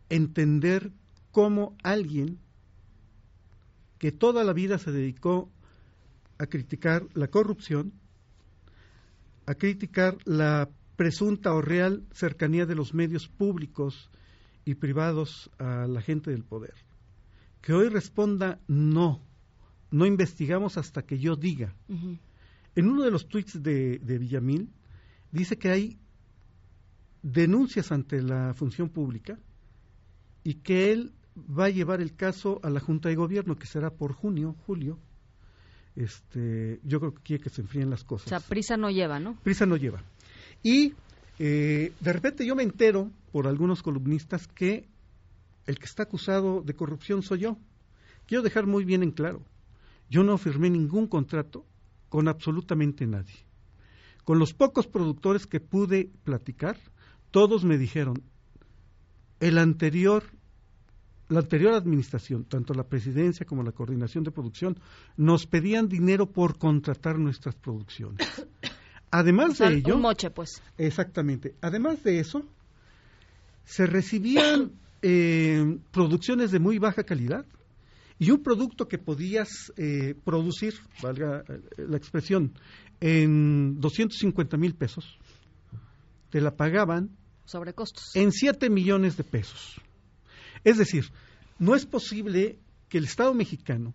entender 0.10 0.92
cómo 1.32 1.76
alguien 1.84 2.40
que 4.00 4.12
toda 4.12 4.44
la 4.44 4.54
vida 4.54 4.78
se 4.78 4.92
dedicó 4.92 5.50
a 6.38 6.46
criticar 6.46 7.08
la 7.14 7.28
corrupción, 7.28 7.94
a 9.46 9.56
criticar 9.56 10.18
la 10.26 10.70
presunta 10.96 11.54
o 11.54 11.62
real 11.62 12.04
cercanía 12.12 12.66
de 12.66 12.76
los 12.76 12.94
medios 12.94 13.28
públicos 13.28 14.10
y 14.66 14.76
privados 14.76 15.50
a 15.58 15.88
la 15.88 16.02
gente 16.02 16.32
del 16.32 16.44
poder, 16.44 16.74
que 17.62 17.74
hoy 17.74 17.90
responda 17.90 18.60
no, 18.68 19.22
no 19.92 20.06
investigamos 20.06 20.78
hasta 20.78 21.04
que 21.04 21.18
yo 21.20 21.36
diga. 21.36 21.74
En 22.76 22.90
uno 22.90 23.04
de 23.04 23.12
los 23.12 23.28
tweets 23.28 23.62
de, 23.64 24.00
de 24.00 24.18
Villamil 24.18 24.70
dice 25.32 25.58
que 25.58 25.70
hay 25.70 25.98
denuncias 27.22 27.92
ante 27.92 28.22
la 28.22 28.54
función 28.54 28.90
pública 28.90 29.40
y 30.44 30.56
que 30.56 30.92
él 30.92 31.14
va 31.38 31.66
a 31.66 31.70
llevar 31.70 32.02
el 32.02 32.16
caso 32.16 32.60
a 32.64 32.70
la 32.70 32.80
Junta 32.80 33.10
de 33.10 33.16
Gobierno, 33.16 33.58
que 33.58 33.68
será 33.68 33.90
por 33.92 34.14
junio, 34.14 34.56
julio. 34.66 35.00
Este, 35.96 36.80
yo 36.84 37.00
creo 37.00 37.14
que 37.14 37.22
quiere 37.24 37.44
que 37.44 37.50
se 37.50 37.62
enfríen 37.62 37.90
las 37.90 38.04
O 38.04 38.08
cosas. 38.08 38.30
sea, 38.30 38.40
prisa 38.40 38.78
no 38.78 38.90
lleva, 38.90 39.20
¿no? 39.20 39.36
Prisa 39.44 39.66
no 39.66 39.78
lleva. 39.78 40.04
Y 40.64 40.94
eh, 41.40 41.94
de 42.00 42.14
repente 42.14 42.46
yo 42.46 42.56
me 42.56 42.64
entero 42.64 43.12
por 43.32 43.48
algunos 43.48 43.82
columnistas 43.84 44.48
que 44.48 44.88
el 45.66 45.80
que 45.80 45.86
está 45.86 46.04
acusado 46.04 46.62
de 46.62 46.74
corrupción 46.76 47.22
soy 47.22 47.40
yo. 47.40 47.58
Quiero 48.26 48.44
dejar 48.44 48.68
muy 48.68 48.84
bien 48.86 49.04
en 49.04 49.12
claro, 49.12 49.42
yo 50.10 50.24
no 50.24 50.38
firmé 50.38 50.70
ningún 50.70 51.08
contrato 51.08 51.66
con 52.10 52.28
absolutamente 52.28 53.06
nadie. 53.06 53.46
Con 54.24 54.40
los 54.40 54.54
pocos 54.54 54.88
productores 54.88 55.48
que 55.48 55.60
pude 55.60 56.10
platicar, 56.24 56.78
todos 57.32 57.64
me 57.64 57.78
dijeron, 57.78 58.22
el 59.40 59.58
anterior, 59.58 60.24
la 61.30 61.40
anterior 61.40 61.74
administración, 61.74 62.46
tanto 62.46 62.74
la 62.74 62.84
presidencia 62.84 63.46
como 63.46 63.64
la 63.64 63.72
coordinación 63.72 64.24
de 64.24 64.32
producción, 64.32 64.78
nos 65.18 65.46
pedían 65.46 65.88
dinero 65.88 66.28
por 66.32 66.58
contratar 66.58 67.20
nuestras 67.20 67.56
producciones. 67.56 68.28
Además 69.12 69.52
O 69.52 69.56
sea, 69.56 69.70
de 69.70 69.78
ello, 69.78 69.96
un 69.96 70.02
moche, 70.02 70.30
pues. 70.30 70.62
Exactamente. 70.78 71.56
Además 71.62 72.04
de 72.04 72.20
eso, 72.20 72.44
se 73.66 73.86
recibían 73.86 74.72
eh, 75.02 75.78
producciones 75.92 76.52
de 76.52 76.60
muy 76.60 76.80
baja 76.80 77.04
calidad 77.04 77.46
y 78.20 78.32
un 78.32 78.42
producto 78.42 78.88
que 78.88 78.98
podías 78.98 79.72
eh, 79.78 80.16
producir, 80.24 80.74
valga 81.02 81.44
eh, 81.48 81.62
la 81.78 81.98
expresión, 81.98 82.54
en 83.00 83.80
250 83.80 84.58
mil 84.58 84.74
pesos, 84.74 85.18
te 86.30 86.42
la 86.42 86.56
pagaban 86.56 87.12
sobre 87.46 87.74
costos. 87.74 88.16
en 88.16 88.32
7 88.32 88.70
millones 88.70 89.18
de 89.18 89.24
pesos. 89.24 89.80
Es 90.64 90.78
decir, 90.78 91.06
no 91.60 91.76
es 91.76 91.86
posible 91.86 92.60
que 92.90 92.98
el 92.98 93.06
Estado 93.06 93.34
mexicano 93.34 93.94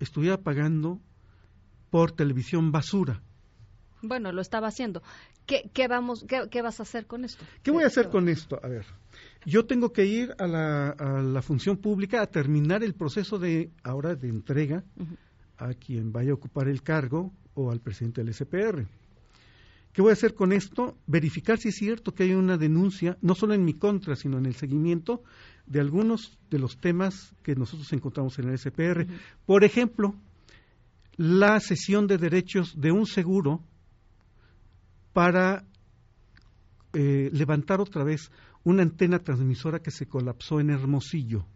estuviera 0.00 0.38
pagando 0.38 1.00
por 1.90 2.12
televisión 2.12 2.72
basura. 2.72 3.22
Bueno, 4.02 4.32
lo 4.32 4.40
estaba 4.40 4.68
haciendo. 4.68 5.02
¿Qué, 5.46 5.70
qué 5.72 5.88
vamos, 5.88 6.24
qué, 6.28 6.48
qué 6.50 6.62
vas 6.62 6.80
a 6.80 6.84
hacer 6.84 7.06
con 7.06 7.24
esto? 7.24 7.44
¿Qué 7.62 7.70
voy 7.70 7.84
a 7.84 7.88
hacer 7.88 8.08
con 8.08 8.28
esto? 8.28 8.58
A 8.62 8.68
ver, 8.68 8.86
yo 9.44 9.66
tengo 9.66 9.92
que 9.92 10.04
ir 10.04 10.34
a 10.38 10.46
la, 10.46 10.90
a 10.90 11.22
la 11.22 11.42
función 11.42 11.76
pública 11.76 12.22
a 12.22 12.26
terminar 12.26 12.82
el 12.82 12.94
proceso 12.94 13.38
de 13.38 13.70
ahora 13.82 14.14
de 14.14 14.28
entrega 14.28 14.84
a 15.58 15.74
quien 15.74 16.12
vaya 16.12 16.32
a 16.32 16.34
ocupar 16.34 16.68
el 16.68 16.82
cargo 16.82 17.32
o 17.54 17.70
al 17.70 17.80
presidente 17.80 18.24
del 18.24 18.34
SPR. 18.34 18.86
¿Qué 19.92 20.00
voy 20.00 20.10
a 20.10 20.14
hacer 20.14 20.34
con 20.34 20.52
esto? 20.52 20.96
Verificar 21.06 21.58
si 21.58 21.68
es 21.68 21.76
cierto 21.76 22.14
que 22.14 22.22
hay 22.22 22.32
una 22.32 22.56
denuncia, 22.56 23.18
no 23.20 23.34
solo 23.34 23.52
en 23.52 23.64
mi 23.64 23.74
contra, 23.74 24.16
sino 24.16 24.38
en 24.38 24.46
el 24.46 24.54
seguimiento 24.54 25.22
de 25.66 25.80
algunos 25.80 26.38
de 26.50 26.58
los 26.58 26.78
temas 26.78 27.34
que 27.42 27.54
nosotros 27.54 27.92
encontramos 27.92 28.38
en 28.38 28.48
el 28.48 28.58
SPR. 28.58 29.06
Por 29.46 29.64
ejemplo, 29.64 30.14
la 31.16 31.60
cesión 31.60 32.06
de 32.06 32.18
derechos 32.18 32.80
de 32.80 32.92
un 32.92 33.06
seguro 33.06 33.62
para 35.12 35.64
eh, 36.92 37.30
levantar 37.32 37.80
otra 37.80 38.04
vez 38.04 38.30
una 38.64 38.82
antena 38.82 39.18
transmisora 39.18 39.80
que 39.80 39.90
se 39.90 40.06
colapsó 40.06 40.60
en 40.60 40.70
Hermosillo. 40.70 41.46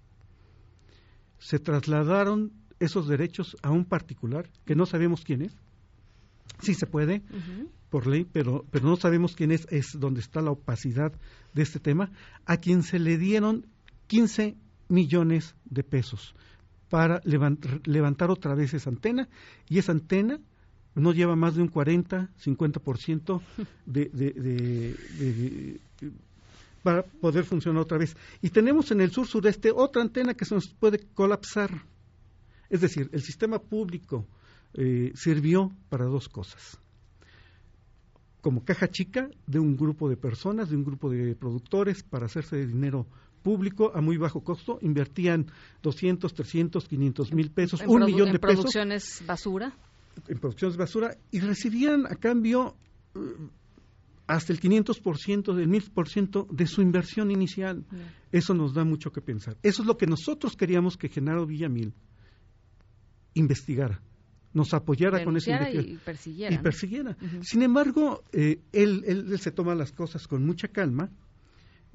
Se 1.38 1.58
trasladaron 1.58 2.52
esos 2.80 3.08
derechos 3.08 3.56
a 3.62 3.70
un 3.70 3.84
particular 3.84 4.48
que 4.64 4.74
no 4.74 4.86
sabemos 4.86 5.22
quién 5.24 5.42
es. 5.42 5.56
Sí 6.60 6.74
se 6.74 6.86
puede, 6.86 7.22
por 7.90 8.06
ley, 8.06 8.24
pero, 8.24 8.64
pero 8.70 8.86
no 8.88 8.96
sabemos 8.96 9.36
quién 9.36 9.52
es, 9.52 9.66
es 9.70 9.98
donde 9.98 10.20
está 10.20 10.40
la 10.40 10.52
opacidad 10.52 11.12
de 11.52 11.62
este 11.62 11.80
tema, 11.80 12.10
a 12.46 12.56
quien 12.56 12.82
se 12.82 12.98
le 12.98 13.18
dieron 13.18 13.66
15 14.06 14.56
millones 14.88 15.54
de 15.64 15.82
pesos 15.82 16.34
para 16.88 17.20
levant- 17.22 17.80
levantar 17.86 18.30
otra 18.30 18.54
vez 18.54 18.72
esa 18.74 18.90
antena, 18.90 19.28
y 19.68 19.78
esa 19.78 19.92
antena 19.92 20.38
no 20.94 21.12
lleva 21.12 21.34
más 21.36 21.54
de 21.56 21.62
un 21.62 21.68
40, 21.68 22.30
50% 22.42 23.40
de, 23.86 24.04
de, 24.06 24.30
de, 24.32 24.94
de- 25.18 25.32
de- 26.00 26.12
para 26.82 27.02
poder 27.02 27.44
funcionar 27.44 27.82
otra 27.82 27.98
vez. 27.98 28.16
Y 28.40 28.50
tenemos 28.50 28.90
en 28.92 29.00
el 29.00 29.10
sur 29.10 29.26
sureste 29.26 29.72
otra 29.74 30.02
antena 30.02 30.34
que 30.34 30.44
se 30.44 30.54
nos 30.54 30.68
puede 30.68 31.00
colapsar. 31.14 31.70
Es 32.70 32.80
decir, 32.80 33.10
el 33.12 33.22
sistema 33.22 33.58
público 33.58 34.24
eh, 34.74 35.10
sirvió 35.16 35.72
para 35.88 36.04
dos 36.04 36.28
cosas 36.28 36.78
como 38.40 38.64
caja 38.64 38.88
chica 38.88 39.28
de 39.48 39.58
un 39.58 39.76
grupo 39.76 40.08
de 40.08 40.16
personas, 40.16 40.70
de 40.70 40.76
un 40.76 40.84
grupo 40.84 41.10
de 41.10 41.34
productores 41.34 42.04
para 42.04 42.26
hacerse 42.26 42.54
de 42.56 42.66
dinero 42.68 43.04
público 43.46 43.92
a 43.94 44.00
muy 44.00 44.16
bajo 44.16 44.42
costo, 44.42 44.80
invertían 44.82 45.46
200, 45.80 46.34
300, 46.34 46.88
500 46.88 47.32
mil 47.32 47.52
pesos, 47.52 47.80
En 47.80 47.88
un 47.88 48.04
millón 48.04 48.26
en 48.26 48.32
de 48.32 48.38
pesos 48.40 48.56
producciones 48.56 49.22
basura. 49.24 49.72
en 50.26 50.38
producciones 50.40 50.76
basura 50.76 51.16
y 51.30 51.38
recibían 51.38 52.06
a 52.06 52.16
cambio 52.16 52.74
eh, 53.14 53.20
hasta 54.26 54.52
el 54.52 54.60
500%, 54.60 55.54
del 55.54 55.68
1000% 55.68 56.48
de 56.48 56.66
su 56.66 56.82
inversión 56.82 57.30
inicial. 57.30 57.84
Eso 58.32 58.52
nos 58.52 58.74
da 58.74 58.82
mucho 58.82 59.12
que 59.12 59.20
pensar. 59.20 59.56
Eso 59.62 59.82
es 59.82 59.86
lo 59.86 59.96
que 59.96 60.08
nosotros 60.08 60.56
queríamos 60.56 60.96
que 60.96 61.08
Genaro 61.08 61.46
Villamil 61.46 61.94
investigara, 63.34 64.02
nos 64.54 64.74
apoyara 64.74 65.22
con 65.22 65.36
esa 65.36 65.52
investigación. 65.52 65.94
Y 65.94 65.98
persiguiera. 65.98 66.52
Y 66.52 66.58
persiguiera. 66.58 67.16
Sin 67.42 67.62
embargo, 67.62 68.24
eh, 68.32 68.58
él, 68.72 69.04
él, 69.06 69.38
se 69.38 69.52
toma 69.52 69.76
las 69.76 69.92
cosas 69.92 70.26
con 70.26 70.44
mucha 70.44 70.66
calma, 70.66 71.12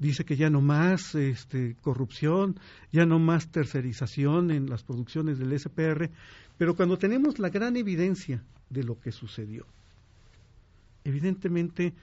dice 0.02 0.24
que 0.24 0.36
ya 0.36 0.50
no 0.50 0.60
más 0.60 1.14
este, 1.14 1.76
corrupción, 1.80 2.58
ya 2.92 3.06
no 3.06 3.18
más 3.18 3.50
tercerización 3.50 4.50
en 4.50 4.68
las 4.68 4.82
producciones 4.82 5.38
del 5.38 5.58
SPR, 5.58 6.10
pero 6.58 6.74
cuando 6.76 6.98
tenemos 6.98 7.38
la 7.38 7.48
gran 7.48 7.76
evidencia 7.76 8.42
de 8.68 8.84
lo 8.84 8.98
que 9.00 9.12
sucedió, 9.12 9.66
evidentemente 11.04 11.94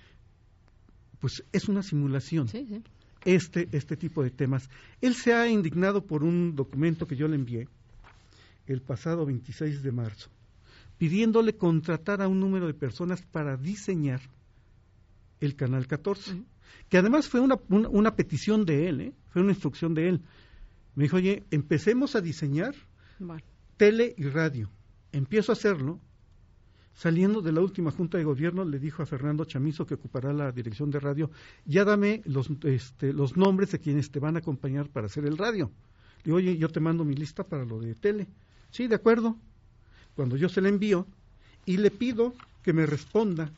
pues 1.20 1.44
es 1.51 1.68
una 1.68 1.84
simulación. 1.84 2.48
Este, 3.25 3.68
este 3.74 3.98
tipo 3.98 4.24
de 4.24 4.29
temas. 4.29 4.70
Él 5.01 5.13
se 5.13 5.34
ha 5.34 5.46
indignado 5.50 6.06
por 6.06 6.24
un 6.24 6.56
documento 6.56 7.06
que 7.06 7.18
yo 7.18 7.27
le 7.27 7.36
envié 7.36 7.68
el 8.65 8.82
pasado 8.82 9.25
26 9.25 9.84
de 9.84 9.91
marzo, 9.91 10.29
pidiéndole 10.98 11.58
contratar 11.58 12.22
a 12.22 12.29
un 12.29 12.39
número 12.39 12.65
de 12.68 12.74
personas 12.74 13.22
para 13.24 13.58
diseñar 13.58 14.22
el 15.41 15.58
Canal 15.58 15.86
14, 15.86 16.41
que 16.90 16.98
además 16.98 17.28
fue 17.28 17.40
una, 17.40 17.58
una, 17.70 18.16
petición 18.16 18.66
de 18.66 18.90
él, 18.90 19.02
¿eh? 19.02 19.14
fue 19.30 19.42
una 19.42 19.52
instrucción 19.52 19.94
de 19.94 20.10
él. 20.10 20.22
Me 20.96 21.04
dijo, 21.04 21.18
oye, 21.18 21.44
empecemos 21.52 22.16
a 22.16 22.22
diseñar 22.22 22.76
tele 23.78 24.14
y 24.18 24.24
radio. 24.26 24.70
Empiezo 25.12 25.52
a 25.52 25.54
hacerlo 25.54 26.00
saliendo 26.94 27.42
de 27.42 27.54
la 27.54 27.62
última 27.62 27.92
junta 27.92 28.18
de 28.18 28.26
gobierno, 28.26 28.66
le 28.66 28.78
dijo 28.78 29.02
a 29.02 29.06
Fernando 29.06 29.46
Chamizo, 29.46 29.86
que 29.86 29.94
ocupará 29.94 30.34
la 30.34 30.52
dirección 30.52 30.92
de 30.92 31.00
radio, 31.00 31.32
ya 31.66 31.86
dame 31.86 32.22
los, 32.26 32.50
este, 32.64 33.14
los 33.14 33.38
nombres 33.38 33.72
de 33.72 33.80
quienes 33.80 34.12
te 34.12 34.20
van 34.20 34.36
a 34.36 34.40
acompañar 34.40 34.90
para 34.90 35.06
hacer 35.06 35.26
el 35.26 35.38
radio. 35.38 35.72
Le 36.18 36.24
digo, 36.26 36.38
oye, 36.38 36.58
yo 36.58 36.68
te 36.68 36.82
mando 36.82 37.06
mi 37.06 37.16
lista 37.16 37.46
para 37.46 37.64
lo 37.64 37.80
de 37.80 37.96
tele. 37.96 38.28
Sí, 38.72 38.88
de 38.88 38.96
acuerdo. 38.96 39.38
Cuando 40.16 40.36
yo 40.36 40.50
se 40.50 40.60
la 40.60 40.68
envío 40.68 41.08
y 41.66 41.78
le 41.78 41.92
pido 41.92 42.34
que 42.64 42.74
me 42.74 42.86
responda 42.86 43.50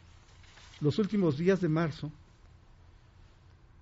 los 0.80 1.00
últimos 1.00 1.38
días 1.38 1.62
de 1.62 1.70
marzo 1.70 2.12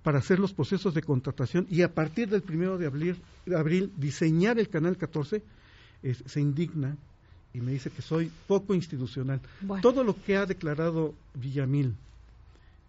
para 0.04 0.20
hacer 0.20 0.40
los 0.40 0.54
procesos 0.54 0.94
de 0.94 1.02
contratación 1.02 1.68
y 1.70 1.82
a 1.82 1.94
partir 1.94 2.30
del 2.30 2.42
primero 2.42 2.78
de 2.78 2.88
abril, 2.88 3.18
de 3.46 3.58
abril 3.58 3.92
diseñar 3.98 4.60
el 4.60 4.70
canal 4.70 4.98
14, 4.98 5.44
se 6.26 6.40
indigna 6.40 6.96
y 7.54 7.62
me 7.62 7.72
dice 7.72 7.90
que 7.90 8.02
soy 8.02 8.32
poco 8.48 8.74
institucional. 8.74 9.42
Todo 9.82 10.04
lo 10.04 10.16
que 10.24 10.38
ha 10.38 10.46
declarado 10.46 11.14
Villamil, 11.34 11.96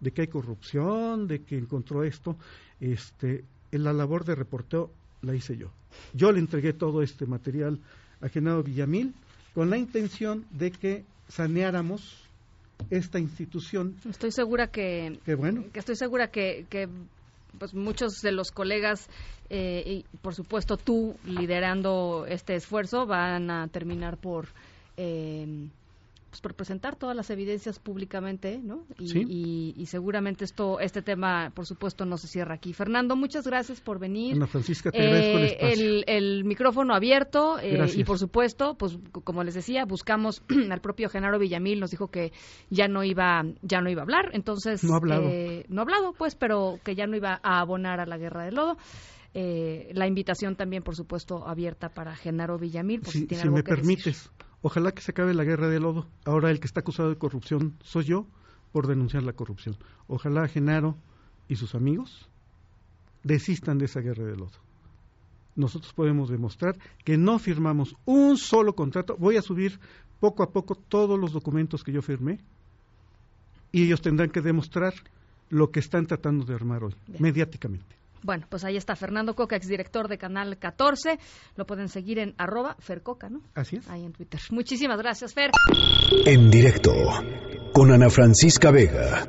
de 0.00 0.12
que 0.12 0.22
hay 0.22 0.28
corrupción, 0.28 1.26
de 1.26 1.42
que 1.42 1.58
encontró 1.58 2.04
esto, 2.04 2.36
este, 2.80 3.44
en 3.72 3.84
la 3.84 3.92
labor 3.92 4.24
de 4.24 4.34
reporteo 4.34 4.90
la 5.22 5.34
hice 5.34 5.56
yo. 5.56 5.70
Yo 6.14 6.32
le 6.32 6.38
entregué 6.38 6.72
todo 6.72 7.02
este 7.02 7.26
material 7.26 7.78
a 8.20 8.28
Genaro 8.28 8.62
Villamil 8.62 9.14
con 9.54 9.70
la 9.70 9.78
intención 9.78 10.44
de 10.50 10.70
que 10.70 11.04
saneáramos 11.28 12.29
esta 12.90 13.18
institución. 13.18 13.96
Estoy 14.08 14.32
segura 14.32 14.68
que, 14.68 15.18
bueno. 15.37 15.64
que 15.72 15.78
estoy 15.78 15.96
segura 15.96 16.28
que, 16.28 16.66
que 16.68 16.88
pues 17.58 17.75
muchos 17.75 18.20
de 18.22 18.32
los 18.32 18.50
colegas 18.50 19.08
eh, 19.49 19.82
y 19.84 20.18
por 20.18 20.34
supuesto 20.34 20.76
tú 20.76 21.16
liderando 21.25 22.25
este 22.28 22.54
esfuerzo 22.54 23.06
van 23.06 23.50
a 23.50 23.68
terminar 23.68 24.16
por 24.16 24.49
eh, 24.96 25.68
pues 26.30 26.40
por 26.40 26.54
presentar 26.54 26.94
todas 26.94 27.16
las 27.16 27.28
evidencias 27.30 27.80
públicamente, 27.80 28.60
¿no? 28.62 28.84
Y, 28.99 29.75
y, 29.76 29.87
seguramente 29.87 30.44
esto, 30.44 30.78
este 30.78 31.02
tema, 31.02 31.50
por 31.54 31.66
supuesto, 31.66 32.04
no 32.04 32.16
se 32.16 32.28
cierra 32.28 32.54
aquí. 32.54 32.72
Fernando, 32.72 33.16
muchas 33.16 33.44
gracias 33.44 33.80
por 33.80 33.99
venir. 33.99 34.37
Ana 34.37 34.46
Francisca, 34.46 34.92
te 34.92 34.99
agradezco 34.99 35.38
el, 35.38 35.44
eh, 35.44 35.56
el, 35.60 36.04
el, 36.06 36.44
micrófono 36.44 36.94
abierto 36.94 37.58
eh, 37.58 37.84
y, 37.96 38.04
por 38.04 38.18
supuesto, 38.18 38.76
pues 38.78 38.96
como 39.25 39.42
les 39.42 39.54
decía, 39.54 39.84
buscamos 39.84 40.42
al 40.70 40.80
propio 40.80 41.08
Genaro 41.08 41.40
Villamil, 41.40 41.80
nos 41.80 41.90
dijo 41.90 42.08
que 42.08 42.32
ya 42.70 42.87
no 42.87 43.02
iba, 43.02 43.42
ya 43.62 43.80
no 43.80 43.90
iba 43.90 44.02
a 44.02 44.04
hablar, 44.04 44.30
entonces 44.32 44.84
no 44.84 44.94
ha 44.94 44.99
hablado, 44.99 45.28
eh, 45.28 45.66
no 45.68 45.80
ha 45.80 45.82
hablado, 45.82 46.12
pues, 46.12 46.37
pero 46.37 46.78
que 46.84 46.94
ya 46.94 47.08
no 47.08 47.16
iba 47.16 47.40
a 47.42 47.60
abonar 47.60 47.99
a 47.99 48.06
la 48.06 48.19
guerra 48.19 48.45
del 48.45 48.54
lodo. 48.54 48.76
Eh, 49.32 49.90
la 49.95 50.06
invitación 50.06 50.56
también, 50.56 50.82
por 50.82 50.97
supuesto, 50.97 51.47
abierta 51.47 51.88
para 51.88 52.14
Genaro 52.16 52.58
Villamil. 52.58 53.00
Por 53.00 53.12
si, 53.12 53.26
si 53.26 53.49
me 53.49 53.62
permites, 53.62 54.30
Ojalá 54.62 54.92
que 54.92 55.02
se 55.02 55.12
acabe 55.12 55.34
la 55.34 55.44
guerra 55.44 55.68
de 55.68 55.80
lodo. 55.80 56.06
Ahora 56.25 56.50
el 56.50 56.60
que 56.60 56.66
está 56.66 56.80
acusado 56.80 57.08
de 57.08 57.16
corrupción 57.16 57.76
soy 57.82 58.04
yo 58.04 58.26
por 58.73 58.86
denunciar 58.86 59.23
la 59.23 59.32
corrupción. 59.32 59.76
Ojalá 60.06 60.46
Genaro 60.49 60.96
y 61.49 61.56
sus 61.56 61.75
amigos 61.75 62.28
desistan 63.23 63.78
de 63.78 63.86
esa 63.86 64.00
guerra 64.00 64.25
de 64.25 64.36
lodo. 64.36 64.58
Nosotros 65.56 65.92
podemos 65.92 66.30
demostrar 66.30 66.78
que 67.04 67.16
no 67.16 67.38
firmamos 67.38 67.96
un 68.04 68.36
solo 68.36 68.75
contrato. 68.75 69.16
Voy 69.18 69.36
a 69.36 69.42
subir 69.42 69.80
poco 70.20 70.42
a 70.42 70.50
poco 70.50 70.75
todos 70.75 71.18
los 71.18 71.32
documentos 71.32 71.82
que 71.82 71.92
yo 71.92 72.02
firmé 72.02 72.40
y 73.73 73.84
ellos 73.84 74.00
tendrán 74.00 74.30
que 74.30 74.40
demostrar 74.40 74.94
lo 75.49 75.70
que 75.70 75.80
están 75.80 76.06
tratando 76.06 76.44
de 76.44 76.54
armar 76.54 76.84
hoy, 76.84 76.94
mediáticamente. 77.18 78.00
Bueno, 78.23 78.47
pues 78.49 78.65
ahí 78.65 78.76
está 78.76 78.97
Fernando 78.97 79.35
Coca, 79.35 79.56
exdirector 79.56 80.09
de 80.09 80.19
Canal 80.19 80.59
14. 80.59 81.19
Lo 81.56 81.67
pueden 81.67 81.89
seguir 81.89 82.19
en 82.19 82.35
arroba 82.39 82.76
Fercoca, 82.78 83.30
¿no? 83.30 83.41
Así 83.54 83.76
es. 83.76 83.89
Ahí 83.89 84.04
en 84.04 84.13
Twitter. 84.13 84.41
Muchísimas 84.50 84.99
gracias, 84.99 85.33
Fer. 85.33 85.50
En 86.26 86.50
directo, 86.50 86.93
con 87.73 87.93
Ana 87.93 88.11
Francisca 88.11 88.71
Vega. 88.71 89.26